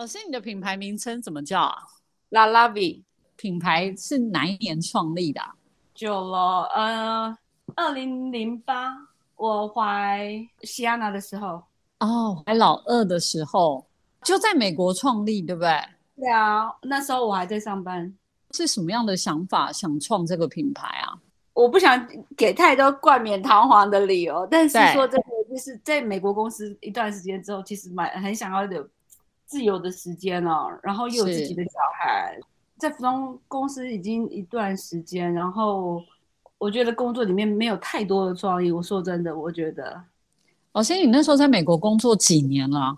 [0.00, 1.76] 老师，你的品牌名称怎么叫啊？
[2.30, 3.04] 拉拉比
[3.36, 5.54] 品牌是哪一年创立的啊？
[5.94, 7.36] 久了，呃，
[7.76, 8.96] 二零零八
[9.36, 11.62] 我怀西安娜的时候，
[11.98, 13.86] 哦，还老二的时候
[14.22, 15.70] 就在美国创立，对不对？
[16.16, 18.10] 对啊，那时候我还在上班。
[18.52, 21.12] 是什么样的想法想创这个品牌啊？
[21.52, 28.88] 我不想给太多冠冕堂皇的理由，但是对说真的，就是在美国公司一段时间之后，其实蛮很想要有
[29.50, 32.38] 自由的时间哦，然后又有自己的小孩，
[32.78, 36.00] 在服装公司已经一段时间，然后
[36.56, 38.70] 我觉得工作里面没有太多的创意。
[38.70, 40.00] 我说真的，我觉得
[40.70, 42.96] 老师，你那时候在美国工作几年了？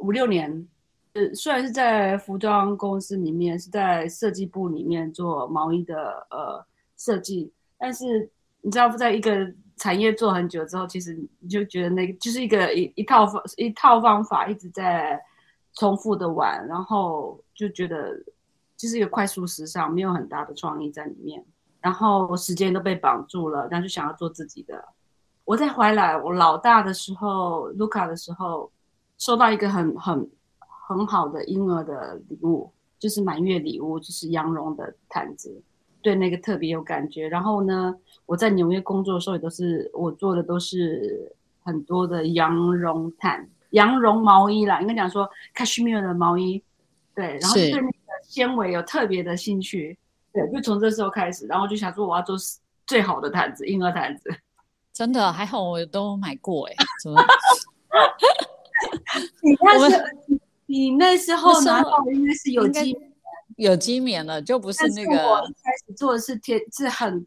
[0.00, 0.66] 五六年，
[1.12, 6.64] 呃，虽然是在服装公司里面，是在设计部里面做毛衣的呃
[6.96, 8.30] 设计，但是
[8.62, 9.46] 你知道不，在一个
[9.76, 15.20] 产业做很久之后，其实你就觉得那个就是一个一一套方一套方法一直在
[15.74, 18.14] 重复的玩，然后就觉得
[18.76, 21.44] 就是一个快速时尚，没有很大的创意在里面，
[21.80, 24.84] 然后时间都被绑住了，然后就想要做自己的。
[25.44, 28.70] 我在怀来我老大的时候，卢卡的时候，
[29.18, 30.30] 收到一个很很
[30.88, 35.62] 很好的婴儿的礼物，就是满月礼物，就是羊绒的毯子，
[36.00, 37.28] 对那个特别有感觉。
[37.28, 37.94] 然后呢，
[38.26, 46.62] 我在纽约工作的时候，也都是我做的都是很多的羊绒毯、羊绒毛衣啦，应该讲说 cashmere 的毛衣，
[47.14, 49.98] 对，然后就是对那个纤维有特别的兴趣，
[50.32, 52.36] 对，就从这时候开始，然后就想说我要做
[52.86, 54.34] 最好的毯子，婴儿毯子。
[54.92, 57.22] 真的还好，我都买过哎，怎么？
[59.42, 62.96] 你那我时你那时候拿到的应该是有机，
[63.56, 67.26] 有机棉了，就不是那个我开始做的是天是很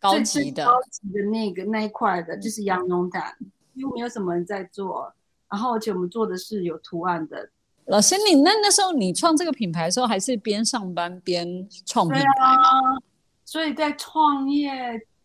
[0.00, 0.64] 高最级的。
[0.64, 3.36] 高级的那个那一块的，就是羊绒毯，
[3.74, 5.12] 几乎没有什么人在做。
[5.50, 7.50] 然后而且我们做的是有图案的，
[7.86, 12.46] 老师，你那那时候你创这个品牌的时候，还是边上班边创品牌吗？
[12.46, 13.02] 啊，
[13.44, 14.72] 所以在创业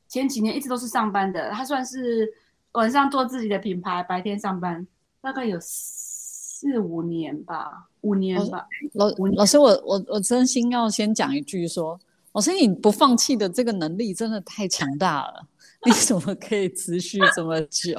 [0.07, 2.27] 前几年一直都是上班的，他算是
[2.71, 4.87] 晚上做自己的品牌，白天上班，
[5.21, 8.65] 大概有四五年吧，五年吧。
[8.93, 11.99] 老我老师，我我我真心要先讲一句说，
[12.31, 15.45] 老师你不放弃的这个能力真的太强大了，
[15.85, 17.93] 你怎么可以持续这么久？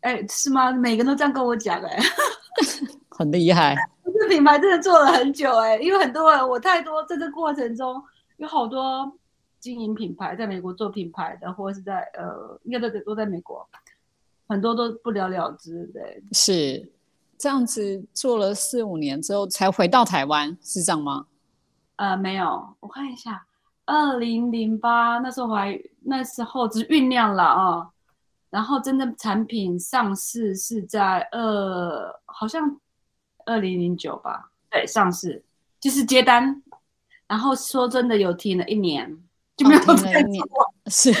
[0.00, 0.72] 哎，是吗？
[0.72, 1.98] 每个人都这样跟我讲哎、
[3.10, 8.02] 很厉害，我 这品牌真的做了很久哎、因为很多人我太多在这过程中
[8.38, 9.12] 有好多
[9.58, 13.66] 经营品牌，在美国做品牌的，或者是在呃，应该都都在美国，
[14.48, 15.84] 很多都不了了之。
[15.92, 16.90] 对，是
[17.36, 21.26] 这样子做了四五年之后才回到台湾，是这样吗？
[21.96, 23.44] 呃，没有，我看一下，
[23.84, 27.90] 二零零八那时候还那时候只是酝酿了啊，
[28.50, 32.80] 然后真正产品上市是在二好像
[33.46, 35.42] 二零零九吧，对，上市
[35.78, 36.62] 就是接单，
[37.26, 39.16] 然后说真的有停了一年，
[39.56, 40.44] 就没有哦停再了一年
[40.90, 41.12] 是，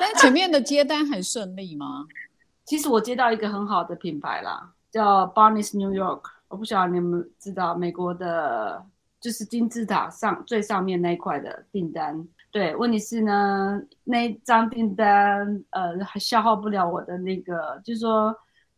[0.00, 2.06] 但前面的接单很顺利吗？
[2.64, 8.84] 其实我接到一个很好的品牌啦，叫 Barnes New York，我不晓得你们知道美国的，
[9.20, 12.26] 就是金字塔上最上面那一块的订单。
[12.50, 18.34] 对，问题是呢，那一张订单呃还消耗不了我的那个，就是说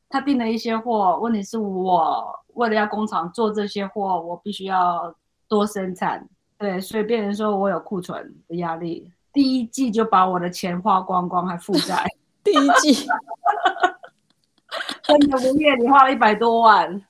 [0.09, 5.15] 他订了一些货，问题是我为了要工厂做这些货，我必须要
[5.49, 6.29] 多生产，
[6.59, 9.11] 对，所以变成说我有库存的压力。
[9.33, 12.05] 第一季就把我的钱花光光，还负债。
[12.43, 13.07] 第一季，
[15.03, 17.01] 真的无业，你花了一百多万。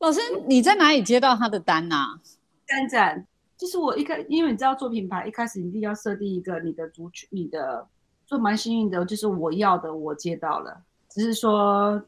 [0.00, 2.20] 老师你在哪里接到他的单呐、啊？
[2.66, 3.26] 单展
[3.60, 7.86] 就是我一开，因为你知道做品牌，一开始一定要设定一个你的族群，你的
[8.26, 12.02] 就蛮幸运的，就是我要的我接到了，只是说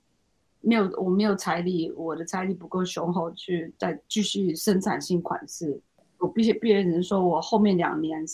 [0.63, 5.79] 没有我没有财力，我的财力不够雄厚去再继续生产新款式。
[6.17, 8.25] 我必须别人说我后面两年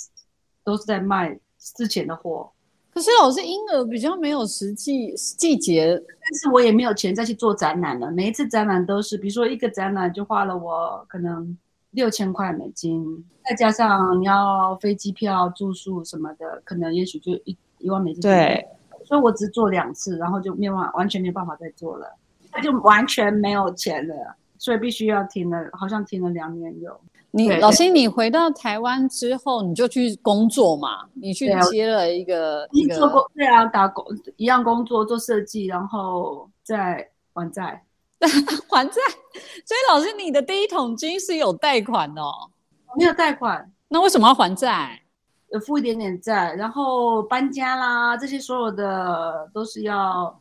[0.63, 2.49] 都是在卖之前的货，
[2.95, 8.13] 可是老师婴儿比较没有实际季节，但是我也没有钱再去做展览了。
[8.13, 11.57] 每一次展览都是，比如说一个展览就花了我可能
[11.99, 18.65] 六千块美金，再加上你要飞机票、住宿什么的，可能也许就一一万美金。，对，
[19.05, 22.07] 所以我只做两次，然后就没有办，完全没有办法再做了，
[22.53, 24.15] 那就完全没有钱了，
[24.59, 26.97] 所以必须要停了，好像停了两年有。
[27.33, 31.09] 你老师，你回到台湾之后，你就去工作嘛？
[31.15, 34.05] 你去接了一个一做个，过对啊，打工
[34.37, 37.83] 一样工作，做设计，然后再还债。
[38.69, 39.01] 还债。
[39.65, 42.51] 所以老师，你的第一桶金是有贷款的、哦，
[42.97, 45.03] 没有贷款，那为什么要还债？
[45.51, 50.39] 有付一点点债，然后搬家啦，这些所有的都是要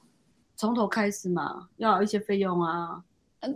[0.56, 3.01] 从头开始嘛，要有一些费用啊。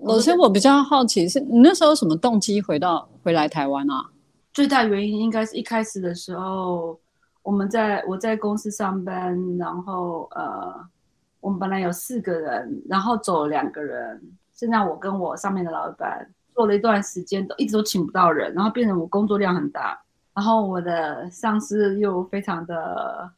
[0.04, 4.12] 老师，我比较好奇，是你那时候什么动机回到回来台湾啊？
[4.54, 6.98] 最大原因应该是一开始的时候，
[7.42, 10.74] 我们在我在公司上班，然后呃，
[11.42, 14.22] 我们本来有四个人，然后走了两个人，
[14.54, 20.02] 现在我跟我上面的老板做了一段时间，都一直都请不到人，然后变成我工作量很大，
[20.34, 23.30] 然后我的上司又非常的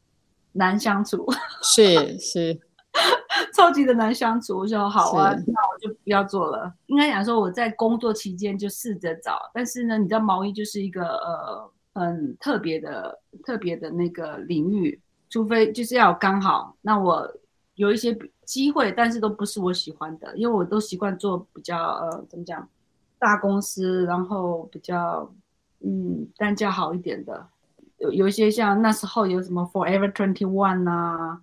[0.52, 1.26] 难相处，
[1.64, 2.60] 是 是。
[3.56, 6.72] 超级的难相处，我说好啊，那我就不要做了。
[6.86, 17.28] 应该讲说我在工作期间就试着找，但是呢，你知道毛衣就是一个呃很特别的、特别的那个领域，除非就是要刚好，那我
[17.76, 22.68] 有一些机会，但是都不是我喜欢的，因为我都习惯做比较呃怎么讲
[23.20, 25.32] 大公司，然后比较
[25.80, 27.48] 嗯单价好一点的，
[27.98, 31.42] 有有一些像那时候有什么 Forever Twenty One 啊。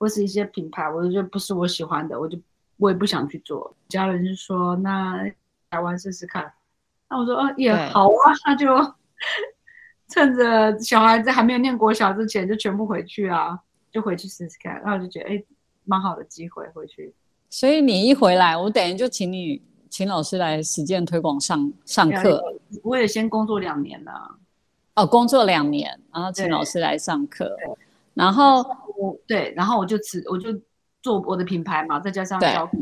[0.00, 2.38] 或是一些品牌，我就觉得不是我喜欢的，我就
[2.76, 3.74] 我也不想去做。
[3.88, 5.28] 家人就说：“那
[5.70, 6.52] 台湾试试看。”
[7.10, 8.68] 那我说：“哦，也好啊，那就
[10.06, 13.58] 趁着小孩子还没有念国小之前，就全部回去啊，
[13.90, 15.44] 就回去试试看。”然后我就觉得，哎，
[15.88, 17.12] 蛮好的机会回去。
[17.50, 22.42] 所以你一回来，我等于就请你请老师来实践推广上上课。
[22.82, 24.12] 我也先工作两年了。
[24.94, 27.56] 哦，工作两年，然后请老师来上课。
[28.14, 28.58] 然后
[28.96, 30.50] 我对，然后我就辞，我就
[31.00, 32.76] 做我的品牌嘛，再加上教课，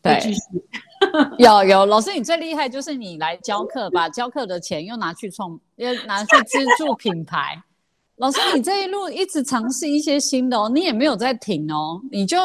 [0.00, 0.20] 对，
[1.36, 7.60] 有有老师，你最厉害就是你来教课，把教课的钱又拿去创，又拿去资助品牌。
[8.18, 12.36] 老师，你这一路一直尝试一些新的哦，你也没有在停哦，你就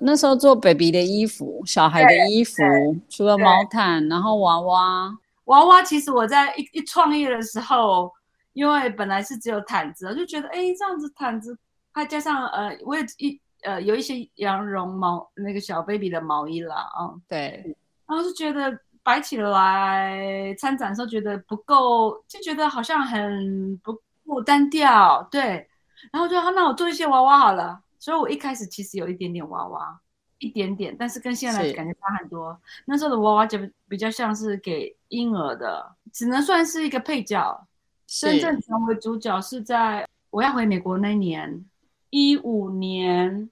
[0.00, 2.62] 那时候做 baby 的衣服，小孩的衣服，
[3.08, 8.10] 除了毛毯，然后娃娃，娃娃其实我在一一创业的时候。
[8.54, 11.58] 因为本来是只有毯子，我就觉得哎，这样子毯子，
[11.90, 17.76] 还加上呃，我也一呃有一些羊绒毛那个小 baby 的毛衣啦，啊，对，
[18.06, 18.72] 然后就觉得
[19.02, 23.92] 摆起来参展的时候觉得不够，就觉得好像很不
[24.24, 25.68] 不单调，对，
[26.12, 30.00] 然后就那我做一些娃娃好了，所以我一开始其实有一点点娃娃，
[30.38, 32.58] 一点点，但是跟现在感觉差很多。
[32.86, 37.66] 那时候的娃娃就比较像是给婴儿的，只能算是一个配角。
[38.06, 41.64] 真正成为主角是在我要回美国那一年，
[42.10, 43.48] 一五年，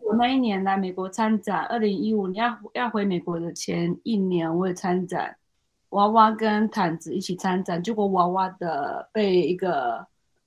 [0.00, 1.64] 我那一年来美国参展。
[1.64, 5.36] 二零一五年要要回美国的前一年，我也参展，
[5.90, 7.82] 娃娃跟毯子一起参展。
[7.82, 10.06] 结果娃娃的被一个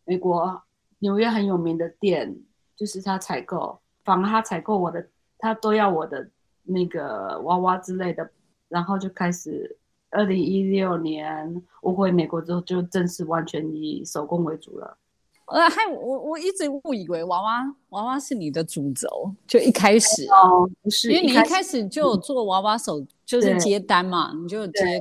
[0.10, 0.60] 美国
[0.98, 2.36] 纽约很有名的店，
[2.76, 5.08] 就是他采购，反而他采购我的，
[5.38, 6.28] 他都要我的
[6.64, 8.28] 那个娃娃之类的，
[8.68, 9.78] 然后就开始。
[10.12, 14.98] 二零一六年我回美国之后，就正式完全以手工为主了。
[15.46, 19.08] 呃，还我我一直误以为娃娃娃娃是你的主轴，
[19.46, 25.00] 就一开始哦，不是，因为你一开始就有做娃娃手，就是接单嘛，你就接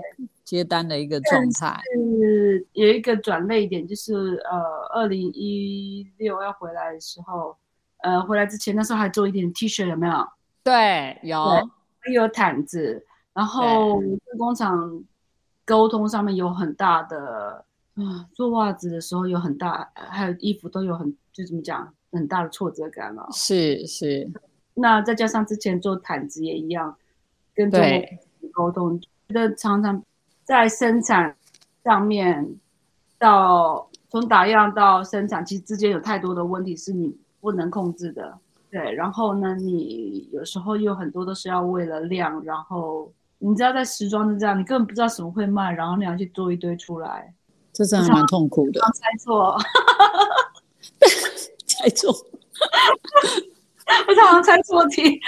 [0.49, 1.79] 接单的一个状态。
[1.93, 4.15] 是有一个转类点，就是
[4.51, 4.59] 呃，
[4.95, 7.55] 二零一六要回来的时候，
[7.99, 10.27] 呃，回来之前那时候还做一点 T 恤，有没有？
[10.65, 11.45] 对，有，
[11.99, 13.05] 还有毯子。
[13.35, 15.05] 然后跟工厂
[15.67, 17.63] 沟通上面有很大的
[17.95, 23.29] 啊，做袜子的时候有很大，还有衣服都有很就怎么讲很大的挫折感了。
[23.33, 24.27] 是是，
[24.73, 26.97] 那再加上之前做毯子也一样，
[27.55, 27.79] 跟中
[28.55, 30.03] 国沟通，觉得常常
[30.49, 31.37] 在生产
[31.85, 32.57] 上面
[33.19, 38.39] 到从打样到生产，其实之间有太多的问题是你不能控制的。
[38.71, 43.13] 对，然后呢，你有时候又很多都是要为了量，然后。
[43.41, 47.33] 你知道在时装是这样，你根本不知道什么会卖，然后你要去做一堆出来，
[47.73, 48.81] 这真的蛮痛苦的。
[48.81, 49.57] 猜错，
[51.65, 52.11] 猜错，
[54.09, 55.21] 我常常猜错题。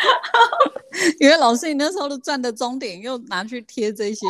[1.20, 4.26] 因为老师你那时候的赚的终点又拿去贴这些，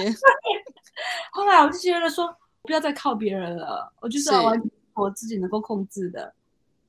[1.33, 4.63] 后来我就觉得说，不要再靠别人了，我就是要完
[4.95, 6.33] 我自己能够控制的，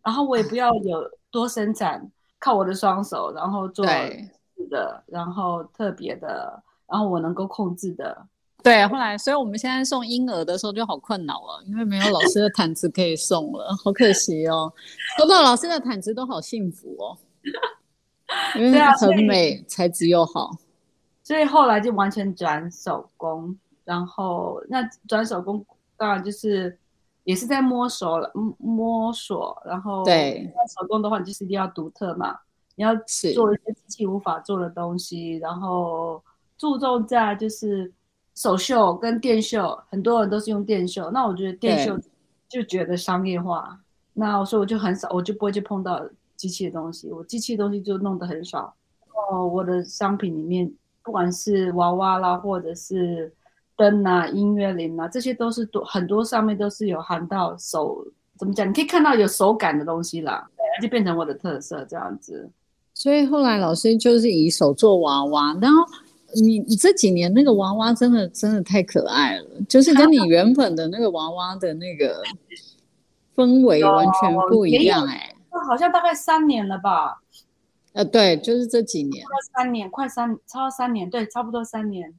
[0.03, 6.62] 然后我也不要有多伸展，靠我的双手，然后做的，然后特别的。
[6.91, 8.27] 然后我能够控制的，
[8.62, 8.86] 对。
[8.88, 14.74] 后来，所以我们现在送婴儿的时候就好困扰了，因为没有老师的毯子可以送了，好可惜哦。
[15.18, 17.18] 收到老师的毯子都好幸福哦，
[18.58, 20.51] 因为很美，材质又好。
[21.24, 23.58] 所以后来就完全转手工，
[23.91, 25.65] 然后那转手工
[25.98, 26.77] 当然就是
[27.25, 29.62] 也是在摸索了，摸索。
[29.65, 32.39] 然后对手工的话，你就是一定要独特嘛，
[32.75, 32.95] 你要
[33.36, 36.24] 做一些机器无法做的东西，然后。
[36.62, 37.91] 注重在就是
[38.36, 41.10] 手绣跟电绣，很多人都是用电绣。
[41.10, 42.00] 那我觉得电绣
[42.48, 43.75] 就觉得商业化，
[44.13, 47.12] 那所以我就很少，我就不会去碰到机器的东西。
[47.12, 48.71] 我机器的东西就弄得很少。
[49.31, 50.71] 哦，我的商品里面
[51.01, 53.33] 不管是娃娃啦，或者是
[53.81, 57.97] 灯啊、音乐铃啊，这些都是多很多上面都是有含到手，
[58.38, 58.69] 怎么讲？
[58.69, 60.47] 你可以看到有手感的东西啦，
[60.79, 62.47] 就变成我的特色这样子。
[62.93, 65.77] 所以后来老师就是以手做娃娃，然后
[66.35, 72.21] 你你这几年那个娃娃真的真的太可爱了，就是跟你原本的那个娃娃的那个
[73.35, 75.35] 氛围完全不一样哎。
[75.51, 77.19] 那好像大概三年了吧？
[77.93, 82.13] 呃，对，就是这几年，三年，快三，超三年，对，差不多三年。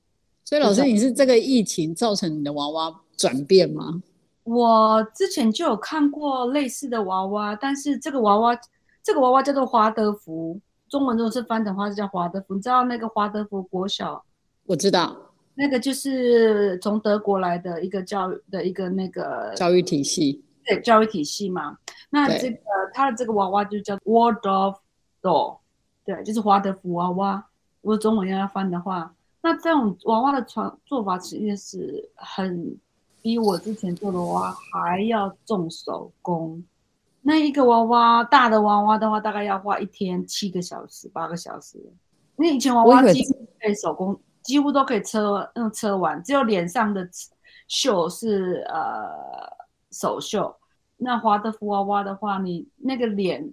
[0.44, 4.02] 所以老师，你是这个疫情造成你的娃娃转变吗？
[4.44, 8.58] 我之前就有看过类似的娃娃，但是这个娃娃，
[9.02, 10.58] 这个娃娃叫做华德福，
[10.88, 12.54] 中文如果是翻成话是叫华德福。
[12.54, 14.22] 你知道那个华德福国小？
[14.66, 15.16] 我知道，
[15.54, 21.78] 那个就是从德国来的一个教育的一个那个教育体系，对，教育体系嘛。
[22.10, 22.58] 那这个
[22.92, 24.76] 他的这个娃娃就叫 Waldorf
[25.22, 25.58] Doll。
[26.04, 27.46] 对，就是华德福娃娃。
[27.80, 32.78] 如果中文要翻的话，那这种娃娃的创做法其实是很
[33.20, 36.64] 比我之前做的娃娃还要重手工。
[37.20, 41.78] 那一个娃娃大的娃娃的话，大概要花一天七个小时、八个小时。
[42.36, 47.06] 那以前娃娃几乎可以手工，几乎都可以车用车完，只有脸上的
[47.68, 49.10] 绣是呃
[49.90, 50.56] 手绣。
[50.96, 53.52] 那华德福娃娃的话，你那个脸。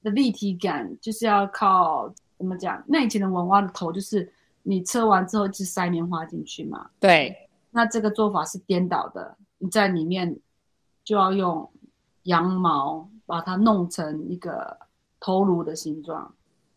[0.00, 2.80] 的立体感就是要靠怎么讲？
[2.86, 6.90] 那以前的娃娃的头就是你车完之后就塞棉花进去嘛。
[7.00, 10.38] 对，那这个做法是颠倒的，你在里面
[11.04, 11.70] 就要用
[12.24, 14.78] 羊毛把它弄成一个
[15.20, 16.34] 头颅的形状，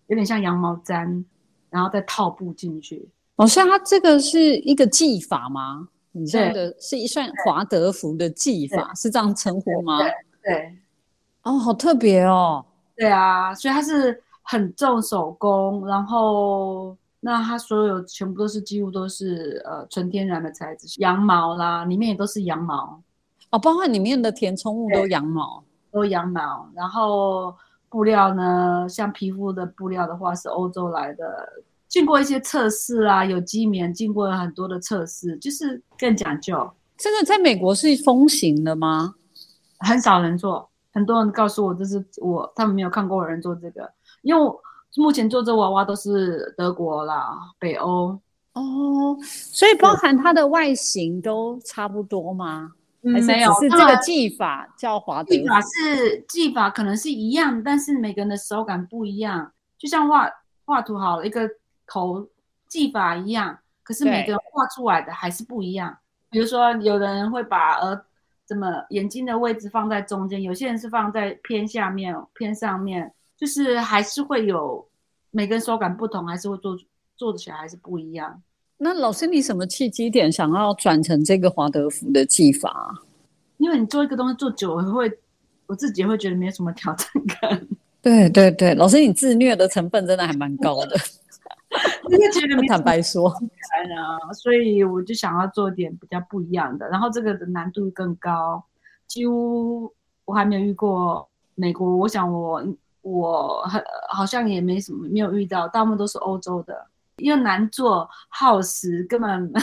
[0.07, 1.23] 有点像羊毛毡，
[1.69, 3.09] 然后再套布进去。
[3.35, 5.88] 哦，像它这个是一个技法吗？
[6.13, 9.97] 你这个是一算华德福的技法，是这样称呼吗？
[10.43, 10.77] 对。
[11.43, 12.63] 哦，好特别哦。
[12.95, 22.99] 对啊，所以它是很重手工，然后那它所有全部都是几乎都是呃纯天然的材质，羊毛啦，里面也都是羊毛
[23.51, 26.67] 哦，包括里面的填充物都羊毛，都羊毛。
[26.73, 27.55] 然后
[27.89, 31.47] 布料呢，像皮肤的布料的话是欧洲来的，
[31.87, 36.69] 经过一些测试啊，有机棉，经过了很多的测试，就是更讲究。
[36.97, 39.13] 这个在美国是风行的吗？
[39.79, 40.67] 很少人做。
[40.93, 43.89] 很多人告诉我，这是我他们没有看过人做这个，
[44.23, 44.41] 因为
[44.95, 48.19] 目前做这娃娃都是德国啦、北欧
[48.53, 52.71] 哦，所以包含它的外形都差不多吗？
[53.01, 55.29] 没有，是这个技法叫华德。
[55.29, 59.51] 技法是技法，可能是一样，但是每个人的手感不一样。
[59.77, 60.29] 就像画
[60.65, 61.50] 画图好了，一个
[61.88, 62.27] 头
[62.67, 65.98] 技法一样，可是每个人画出来的还是不一样。
[66.29, 68.01] 比如说，有的人会把呃。
[68.43, 70.41] 怎么眼睛的位置放在中间？
[70.41, 74.88] 有些人是放在偏下面、偏上面，就是还是会有
[75.31, 76.77] 每个人手感不同，还是会做
[77.17, 78.39] 做起来还是不一样。
[78.77, 83.01] 那老师，你什么契机点想要转成这个华德福的技法？
[83.57, 85.12] 因为你做一个东西做久了，会
[85.65, 87.67] 我自己会觉得没有什么挑战感。
[88.00, 90.95] 对对对，老师，你自虐的成分真的还蛮高的。
[92.12, 93.33] 因为觉得 坦白说，
[94.33, 96.88] 所以我就想要做点比较不一样的。
[96.89, 98.63] 然后这个的难度更高，
[99.07, 99.91] 几乎
[100.25, 101.98] 我还没有遇过美国。
[101.98, 102.63] 我想我
[103.01, 109.53] 我很好像也没什么没有遇到，大部分都是欧洲的，又难做，耗时，根本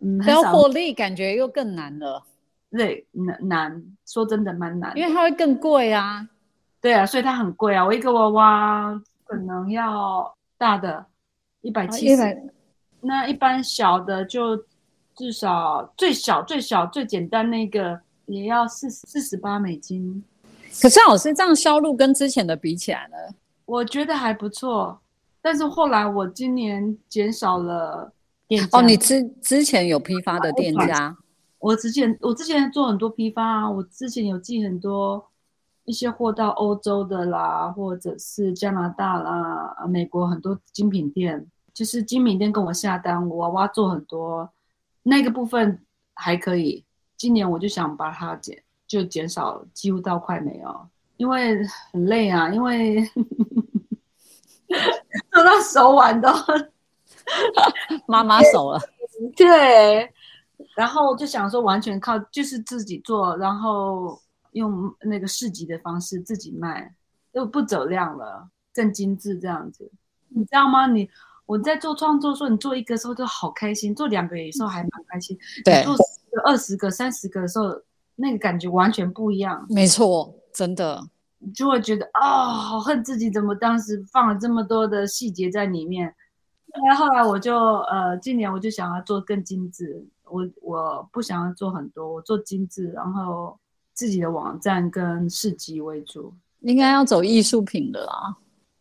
[0.00, 2.22] 嗯，要获利感觉又更难了。
[2.70, 6.28] 对，难难说真的蛮难，因为它会更贵啊。
[6.80, 7.84] 对啊，所以它很贵啊。
[7.84, 11.06] 我一个娃娃可能要大的。
[11.62, 12.52] 一百七十，
[13.00, 14.56] 那一般小的就
[15.16, 20.22] 至少最小最小最简单那个也要四四十八美金。
[20.80, 23.16] 可是老师这样销路跟之前的比起来呢？
[23.64, 25.00] 我觉得还不错。
[25.40, 28.12] 但是后来我今年减少了
[28.48, 31.16] 店哦，你之之前有批发的店家？
[31.58, 35.24] 我之前我之前做很多批发啊，我之前有寄很多
[35.84, 41.46] 一些货到欧洲的啦，或者是加拿大啦、美国很多精品店。
[41.74, 44.48] 就是精品店跟我下单，我娃娃做很多，
[45.02, 45.78] 那个部分
[46.14, 46.82] 还可以。
[47.18, 53.04] 今年我就想把它减，就减少几乎到快没有，因为很累啊，因为
[55.32, 56.28] 做到手腕都
[58.06, 58.80] 妈妈手了。
[59.36, 60.12] 对，
[60.76, 64.20] 然后就想说完全靠就是自己做，然后
[64.52, 66.94] 用那个市集的方式自己卖，
[67.32, 69.90] 就不走量了，更精致这样子，
[70.28, 70.86] 你知道吗？
[70.86, 71.08] 你。
[71.46, 75.38] 我在做创作，的时候你做一个时候就好开心，做两个有时候还蛮开心。
[75.64, 76.02] 对，做十
[76.32, 77.66] 个、二十个、三十个的时候，
[78.16, 79.64] 那个感觉完全不一样。
[79.68, 81.08] 没错，真的，
[81.38, 86.14] 你就会觉得啊，好恨自己怎么当时放了这么多的细节在里面。
[86.84, 93.58] 那后来我就呃，今年我就想要做更精致，我我不想要做很多，我做精致，然后
[93.94, 96.34] 自己的网站跟市集为主。
[96.60, 98.36] 应该要走艺术品的啦，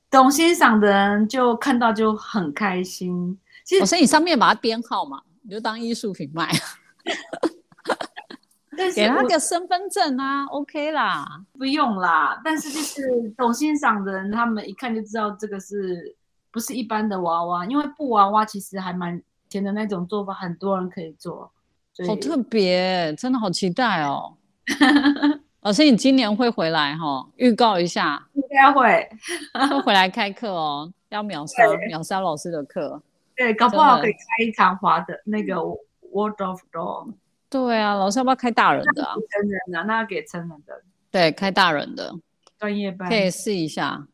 [0.10, 3.38] 懂欣赏的人就看到就很开心。
[3.64, 6.50] 其实我说你上面把它编号嘛，你就当艺术品卖，
[8.78, 11.26] 但是给他我个身份证啊，OK 啦。
[11.58, 16.16] 不用啦，但是就是懂欣赏的人，他们一看就知道这个是
[16.52, 21.52] 不是一般的娃娃，因为布娃娃其实还蛮甜的那种做法，很多人可以做。
[21.98, 24.36] 以好特别，真的好期待哦。
[25.62, 29.10] 老 师，你今年会回来哈、预告一下，应该会，
[29.70, 33.02] 会回来开课哦，要秒杀秒杀老师的课。
[33.36, 35.56] 对，搞不好可以开一场滑的那个
[36.14, 37.14] World of Door
[37.56, 39.14] 对啊，老师要不要开大人的啊？
[39.14, 42.14] 成人的，那要给成人的对，开大人的
[42.60, 44.06] 专业班可，以试一下。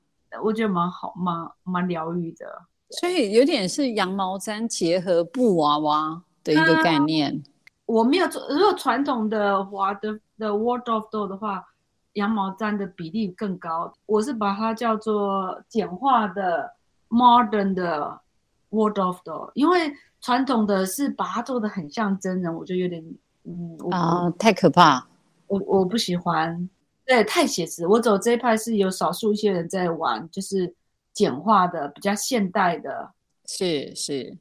[0.43, 2.45] 我觉得蛮好，蛮蛮疗愈的。
[2.91, 7.41] 所以有点是羊毛毡结合布娃娃的一个概念。
[7.87, 11.65] 我没有做，如果传统的滑的的 World of Door 的话，
[12.13, 13.91] 羊毛毡的比例更高。
[14.05, 16.71] 我是把它叫做简化的
[17.09, 18.21] Modern 的
[18.69, 23.03] World of Door，因为传统的是把它做的很像真人，我就有点
[23.45, 25.07] 嗯，啊，太可怕。
[25.47, 26.69] 我我不喜欢，
[27.05, 27.85] 对，太写实。
[27.85, 30.73] 我走这一派是有少数一些人在玩，就是
[31.13, 33.11] 简化的、比较现代的，
[33.45, 34.37] 是是，对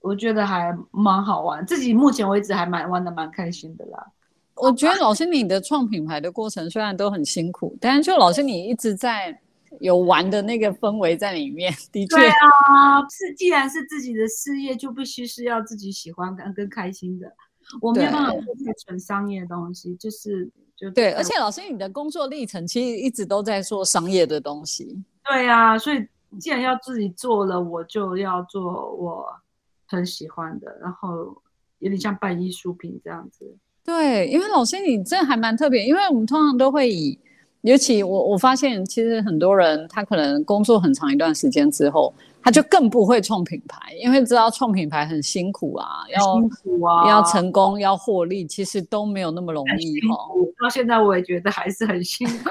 [0.00, 1.66] 我觉得还蛮好玩。
[1.66, 4.06] 自己目前为止还蛮玩的蛮开心的啦。
[4.54, 9.38] 我觉得老师你的创品牌的过程虽然都很辛苦，但是就老师你一直在
[9.80, 17.30] 有玩的那个氛围在里面， 的确对啊，是既然是自己的事业，就必须是要自己喜欢跟跟开心的。
[17.80, 25.02] 我没有办法做太纯商业的东西，就是就对，而且老师你的工作历程其实一直都在做商业的东西。
[25.24, 26.06] 对啊，所以
[26.38, 29.26] 既然要自己做了，我就要做我
[29.86, 31.36] 很喜欢的，然后
[31.78, 33.56] 有点像办艺术品这样子。
[33.84, 37.18] 对，因为老师你这还蛮特别，因为我们通常都会以，
[37.62, 50.16] 尤其我我发现其实很多人他可能工作很长一段时间之后，他就更不会创品牌，因为知道创品牌很辛苦啊，要辛苦啊，要成功要获利，其实都没有那么容易哈。
[50.62, 52.50] 到现在我也觉得还是很辛苦。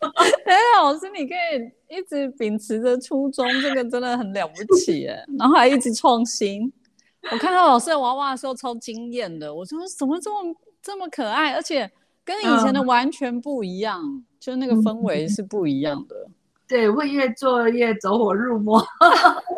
[0.46, 6.72] 哎，老师你可以一直秉持着初衷，这个真的很了不起哎，然后还一直创新。
[7.30, 11.90] 我看到老师的娃娃的时候超惊艳的，我说怎么这么这么可爱，而且
[12.22, 14.02] 跟以前的完全不一样，
[14.44, 16.14] 就那个氛围是不一样的。
[16.68, 18.84] 对，会越做越走火入魔。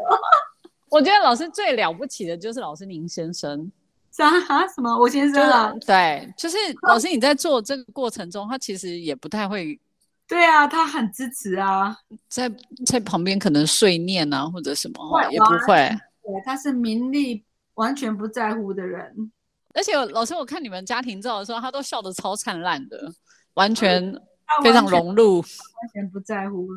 [0.88, 3.70] 我觉得老师最了不起的就是老师您先生，
[4.12, 4.66] 啥啊？
[4.68, 4.96] 什么？
[4.96, 5.72] 我先就生啊？
[5.74, 9.78] 是对，就是老师你在做这个过程中，他其实也不太会
[10.28, 11.96] 对啊，他很支持啊。
[12.28, 12.48] 在
[12.86, 15.74] 在旁边可能碎念啊或者什么会也不会。
[16.22, 17.44] 对，他是名利
[17.74, 19.32] 完全不在乎的人。
[19.74, 23.12] 而且老师，我看你们家庭照的时候，他都笑得超灿烂的，
[23.54, 24.20] 完全他
[24.62, 25.40] 非常融入。
[25.40, 26.68] 完全不在乎，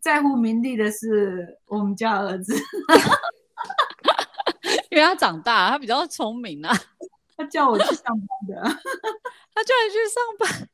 [0.00, 2.54] 在乎名利的是我们家儿子。
[4.90, 6.74] 因为他长大，他比较聪明啊，
[7.36, 8.62] 他叫我去上班的。
[9.54, 10.68] 他叫你去上班，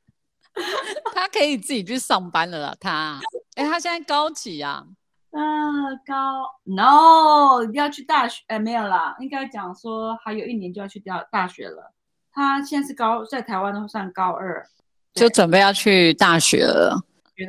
[1.15, 2.77] 他可以自己去上班了啦。
[2.81, 3.19] 他，
[3.57, 4.85] 哎、他现在高几啊？
[5.31, 11.93] 嗯，高 no 要去大学，哎，没有啦，应该讲说还有一年就要去大大学了。
[12.33, 14.67] 他现在是高，在台湾都算高二，
[15.15, 17.01] 就准备要去大学了。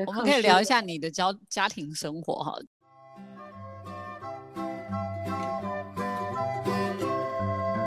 [0.07, 2.55] 我们可以聊一下你的家家庭生活哈，